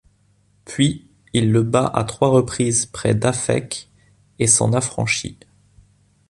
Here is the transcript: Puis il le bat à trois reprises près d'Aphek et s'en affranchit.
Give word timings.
Puis 0.65 1.07
il 1.31 1.51
le 1.51 1.61
bat 1.61 1.85
à 1.85 2.03
trois 2.05 2.29
reprises 2.29 2.87
près 2.87 3.13
d'Aphek 3.13 3.87
et 4.39 4.47
s'en 4.47 4.73
affranchit. 4.73 5.37